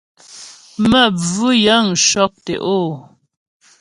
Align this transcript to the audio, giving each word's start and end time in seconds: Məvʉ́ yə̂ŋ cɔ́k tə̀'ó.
Məvʉ́ 0.89 1.51
yə̂ŋ 1.65 1.85
cɔ́k 2.05 2.33
tə̀'ó. 2.45 2.79